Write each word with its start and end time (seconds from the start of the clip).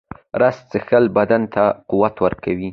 رس 0.39 0.57
څښل 0.69 1.05
بدن 1.17 1.43
ته 1.53 1.63
قوت 1.89 2.15
ورکوي 2.25 2.69